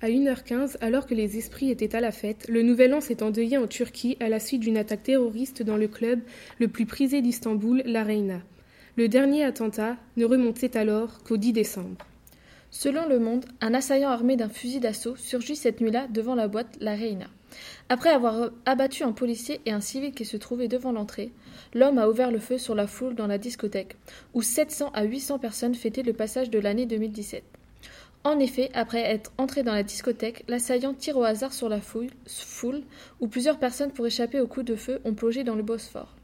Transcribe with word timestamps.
À 0.00 0.08
1h15, 0.08 0.76
alors 0.80 1.06
que 1.06 1.14
les 1.14 1.38
esprits 1.38 1.72
étaient 1.72 1.96
à 1.96 2.00
la 2.00 2.12
fête, 2.12 2.46
le 2.48 2.62
nouvel 2.62 2.94
an 2.94 3.00
s'est 3.00 3.20
endeuillé 3.20 3.58
en 3.58 3.66
Turquie 3.66 4.16
à 4.20 4.28
la 4.28 4.38
suite 4.38 4.60
d'une 4.60 4.76
attaque 4.76 5.02
terroriste 5.02 5.64
dans 5.64 5.76
le 5.76 5.88
club 5.88 6.20
le 6.60 6.68
plus 6.68 6.86
prisé 6.86 7.20
d'Istanbul, 7.20 7.82
la 7.84 8.04
Reina. 8.04 8.40
Le 8.96 9.08
dernier 9.08 9.42
attentat 9.42 9.96
ne 10.16 10.24
remontait 10.24 10.76
alors 10.76 11.24
qu'au 11.24 11.36
10 11.36 11.52
décembre. 11.52 11.96
Selon 12.70 13.08
Le 13.08 13.18
Monde, 13.18 13.46
un 13.60 13.74
assaillant 13.74 14.10
armé 14.10 14.36
d'un 14.36 14.48
fusil 14.48 14.78
d'assaut 14.78 15.16
surgit 15.16 15.56
cette 15.56 15.80
nuit-là 15.80 16.06
devant 16.06 16.36
la 16.36 16.46
boîte 16.46 16.76
La 16.80 16.94
Reina. 16.94 17.26
Après 17.88 18.10
avoir 18.10 18.50
abattu 18.66 19.02
un 19.02 19.12
policier 19.12 19.60
et 19.66 19.72
un 19.72 19.80
civil 19.80 20.12
qui 20.12 20.24
se 20.24 20.36
trouvaient 20.36 20.68
devant 20.68 20.92
l'entrée, 20.92 21.32
l'homme 21.74 21.98
a 21.98 22.08
ouvert 22.08 22.30
le 22.30 22.38
feu 22.38 22.56
sur 22.56 22.76
la 22.76 22.86
foule 22.86 23.16
dans 23.16 23.26
la 23.26 23.38
discothèque, 23.38 23.96
où 24.32 24.42
700 24.42 24.92
à 24.94 25.02
800 25.02 25.40
personnes 25.40 25.74
fêtaient 25.74 26.04
le 26.04 26.12
passage 26.12 26.50
de 26.50 26.60
l'année 26.60 26.86
2017. 26.86 27.42
En 28.24 28.38
effet, 28.40 28.70
après 28.74 29.00
être 29.00 29.32
entré 29.38 29.62
dans 29.62 29.72
la 29.72 29.82
discothèque, 29.82 30.44
l'assaillant 30.48 30.92
tire 30.92 31.16
au 31.16 31.22
hasard 31.22 31.52
sur 31.52 31.68
la 31.68 31.80
foule, 31.80 32.10
foule, 32.26 32.82
où 33.20 33.28
plusieurs 33.28 33.58
personnes 33.58 33.92
pour 33.92 34.06
échapper 34.06 34.40
aux 34.40 34.46
coups 34.46 34.66
de 34.66 34.76
feu 34.76 35.00
ont 35.04 35.14
plongé 35.14 35.44
dans 35.44 35.54
le 35.54 35.62
Bosphore. 35.62 36.14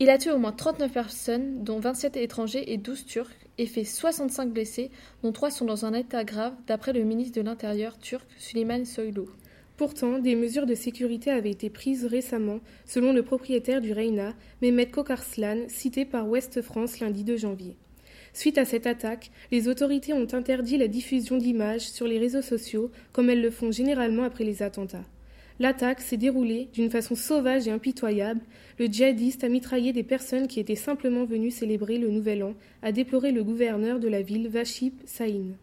Il 0.00 0.10
a 0.10 0.18
tué 0.18 0.32
au 0.32 0.38
moins 0.38 0.52
39 0.52 0.92
personnes, 0.92 1.64
dont 1.64 1.78
27 1.78 2.16
étrangers 2.16 2.72
et 2.72 2.76
12 2.76 3.06
Turcs, 3.06 3.30
et 3.58 3.66
fait 3.66 3.84
65 3.84 4.50
blessés, 4.50 4.90
dont 5.22 5.32
3 5.32 5.50
sont 5.50 5.64
dans 5.64 5.84
un 5.84 5.94
état 5.94 6.24
grave, 6.24 6.54
d'après 6.66 6.92
le 6.92 7.04
ministre 7.04 7.40
de 7.40 7.46
l'Intérieur 7.46 7.98
turc 7.98 8.26
Süleyman 8.36 8.84
Soylu. 8.84 9.28
Pourtant, 9.76 10.18
des 10.18 10.36
mesures 10.36 10.66
de 10.66 10.74
sécurité 10.74 11.30
avaient 11.30 11.50
été 11.50 11.70
prises 11.70 12.04
récemment, 12.04 12.60
selon 12.86 13.12
le 13.12 13.22
propriétaire 13.22 13.80
du 13.80 13.92
Reina, 13.92 14.34
Mehmet 14.62 14.90
Kokarslan, 14.90 15.68
cité 15.68 16.04
par 16.04 16.28
Ouest 16.28 16.60
France 16.60 17.00
lundi 17.00 17.24
2 17.24 17.36
janvier. 17.36 17.76
Suite 18.34 18.58
à 18.58 18.64
cette 18.64 18.88
attaque, 18.88 19.30
les 19.52 19.68
autorités 19.68 20.12
ont 20.12 20.26
interdit 20.34 20.76
la 20.76 20.88
diffusion 20.88 21.38
d'images 21.38 21.88
sur 21.88 22.08
les 22.08 22.18
réseaux 22.18 22.42
sociaux, 22.42 22.90
comme 23.12 23.30
elles 23.30 23.40
le 23.40 23.50
font 23.50 23.70
généralement 23.70 24.24
après 24.24 24.42
les 24.42 24.62
attentats. 24.62 25.04
L'attaque 25.60 26.00
s'est 26.00 26.16
déroulée 26.16 26.68
d'une 26.72 26.90
façon 26.90 27.14
sauvage 27.14 27.68
et 27.68 27.70
impitoyable. 27.70 28.40
Le 28.80 28.86
djihadiste 28.86 29.44
a 29.44 29.48
mitraillé 29.48 29.92
des 29.92 30.02
personnes 30.02 30.48
qui 30.48 30.58
étaient 30.58 30.74
simplement 30.74 31.24
venues 31.24 31.52
célébrer 31.52 31.96
le 31.96 32.10
Nouvel 32.10 32.42
An, 32.42 32.54
a 32.82 32.90
déploré 32.90 33.30
le 33.30 33.44
gouverneur 33.44 34.00
de 34.00 34.08
la 34.08 34.20
ville, 34.20 34.48
Vachip 34.48 35.00
Saïn. 35.04 35.54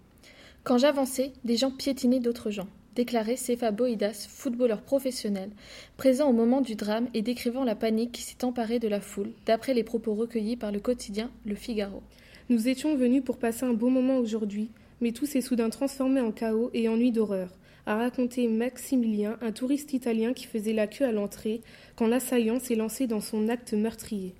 Quand 0.64 0.78
j'avançais, 0.78 1.34
des 1.44 1.58
gens 1.58 1.72
piétinaient 1.72 2.22
d'autres 2.22 2.52
gens, 2.52 2.70
déclarait 2.95 3.36
Sefa 3.36 3.72
Boidas, 3.72 4.28
footballeur 4.30 4.81
professionnel, 4.81 5.50
présent 5.97 6.30
au 6.30 6.34
moment 6.34 6.61
du 6.61 6.75
drame 6.75 7.08
et 7.14 7.22
décrivant 7.22 7.64
la 7.64 7.75
panique 7.75 8.11
qui 8.11 8.22
s'est 8.22 8.44
emparée 8.44 8.80
de 8.80 8.88
la 8.88 9.02
foule, 9.02 9.31
d'après 9.45 9.73
les 9.73 9.83
propos 9.83 10.14
recueillis 10.14 10.58
par 10.58 10.72
le 10.72 10.80
quotidien 10.80 11.31
Le 11.45 11.56
Figaro. 11.56 12.03
Nous 12.50 12.67
étions 12.67 12.95
venus 12.95 13.23
pour 13.23 13.38
passer 13.38 13.66
un 13.66 13.73
bon 13.73 13.89
moment 13.89 14.17
aujourd'hui, 14.17 14.70
mais 15.00 15.11
tout 15.11 15.25
s'est 15.25 15.42
soudain 15.42 15.70
transformé 15.70 16.22
en 16.22 16.31
chaos 16.31 16.70
et 16.73 16.89
en 16.89 16.98
nuit 16.98 17.11
d'horreur 17.11 17.50
a 17.86 17.95
raconté 17.95 18.48
Maximilien, 18.48 19.38
un 19.42 19.52
touriste 19.52 19.94
italien 19.94 20.33
qui 20.33 20.45
faisait 20.45 20.73
la 20.73 20.88
queue 20.88 21.05
à 21.05 21.11
l'entrée 21.11 21.61
quand 21.95 22.08
l'assaillant 22.08 22.59
s'est 22.59 22.76
lancé 22.76 23.08
dans 23.08 23.20
son 23.20 23.50
acte 23.50 23.73
meurtrier. 23.73 24.36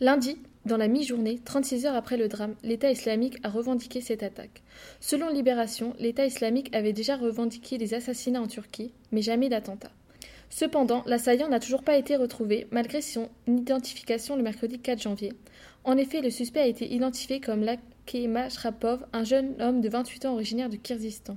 Lundi, 0.00 0.38
dans 0.66 0.76
la 0.76 0.88
mi-journée, 0.88 1.38
36 1.44 1.86
heures 1.86 1.94
après 1.94 2.16
le 2.16 2.26
drame, 2.26 2.56
l'État 2.64 2.90
islamique 2.90 3.38
a 3.44 3.48
revendiqué 3.48 4.00
cette 4.00 4.24
attaque. 4.24 4.62
Selon 5.00 5.28
Libération, 5.28 5.94
l'État 6.00 6.26
islamique 6.26 6.74
avait 6.74 6.92
déjà 6.92 7.16
revendiqué 7.16 7.78
des 7.78 7.94
assassinats 7.94 8.42
en 8.42 8.48
Turquie, 8.48 8.92
mais 9.12 9.22
jamais 9.22 9.48
d'attentat. 9.48 9.92
Cependant, 10.50 11.04
l'assaillant 11.06 11.48
n'a 11.48 11.60
toujours 11.60 11.84
pas 11.84 11.96
été 11.96 12.16
retrouvé, 12.16 12.66
malgré 12.72 13.00
son 13.00 13.28
identification 13.46 14.34
le 14.34 14.42
mercredi 14.42 14.80
4 14.80 15.00
janvier. 15.00 15.32
En 15.84 15.96
effet, 15.96 16.20
le 16.20 16.30
suspect 16.30 16.60
a 16.60 16.66
été 16.66 16.92
identifié 16.92 17.40
comme 17.40 17.62
Lakema 17.62 18.48
Shrapov, 18.48 19.06
un 19.12 19.22
jeune 19.22 19.54
homme 19.60 19.80
de 19.80 19.88
28 19.88 20.26
ans 20.26 20.34
originaire 20.34 20.68
du 20.68 20.80
Kyrgyzstan. 20.80 21.36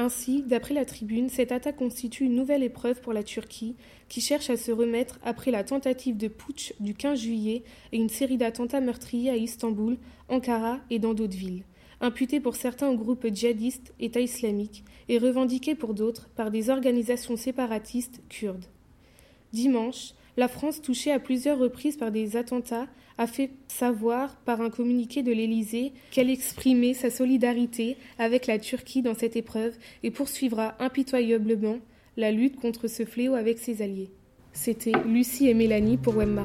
Ainsi, 0.00 0.44
d'après 0.46 0.74
la 0.74 0.84
tribune, 0.84 1.28
cette 1.28 1.50
attaque 1.50 1.74
constitue 1.74 2.22
une 2.22 2.36
nouvelle 2.36 2.62
épreuve 2.62 3.00
pour 3.00 3.12
la 3.12 3.24
Turquie, 3.24 3.74
qui 4.08 4.20
cherche 4.20 4.48
à 4.48 4.56
se 4.56 4.70
remettre 4.70 5.18
après 5.24 5.50
la 5.50 5.64
tentative 5.64 6.16
de 6.16 6.28
putsch 6.28 6.72
du 6.78 6.94
15 6.94 7.18
juillet 7.18 7.64
et 7.90 7.96
une 7.96 8.08
série 8.08 8.36
d'attentats 8.36 8.80
meurtriers 8.80 9.30
à 9.30 9.36
Istanbul, 9.36 9.98
Ankara 10.28 10.78
et 10.88 11.00
dans 11.00 11.14
d'autres 11.14 11.36
villes, 11.36 11.64
imputés 12.00 12.38
pour 12.38 12.54
certains 12.54 12.88
au 12.88 12.96
groupe 12.96 13.26
djihadiste 13.26 13.92
État 13.98 14.20
islamique 14.20 14.84
et 15.08 15.18
revendiqués 15.18 15.74
pour 15.74 15.94
d'autres 15.94 16.28
par 16.36 16.52
des 16.52 16.70
organisations 16.70 17.36
séparatistes 17.36 18.22
kurdes. 18.28 18.66
Dimanche, 19.52 20.12
la 20.38 20.46
France, 20.46 20.80
touchée 20.80 21.10
à 21.10 21.18
plusieurs 21.18 21.58
reprises 21.58 21.96
par 21.96 22.12
des 22.12 22.36
attentats, 22.36 22.86
a 23.18 23.26
fait 23.26 23.50
savoir 23.66 24.36
par 24.44 24.60
un 24.60 24.70
communiqué 24.70 25.24
de 25.24 25.32
l'Élysée 25.32 25.92
qu'elle 26.12 26.30
exprimait 26.30 26.94
sa 26.94 27.10
solidarité 27.10 27.96
avec 28.20 28.46
la 28.46 28.60
Turquie 28.60 29.02
dans 29.02 29.14
cette 29.14 29.34
épreuve 29.34 29.74
et 30.04 30.12
poursuivra 30.12 30.76
impitoyablement 30.78 31.78
la 32.16 32.30
lutte 32.30 32.60
contre 32.60 32.86
ce 32.86 33.04
fléau 33.04 33.34
avec 33.34 33.58
ses 33.58 33.82
alliés. 33.82 34.12
C'était 34.52 34.92
Lucie 35.04 35.48
et 35.48 35.54
Mélanie 35.54 35.96
pour 35.96 36.16
Web. 36.16 36.38